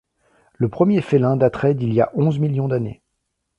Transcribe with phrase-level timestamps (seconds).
[0.55, 3.03] Le premier félin daterait d'il y a onze millions d'années.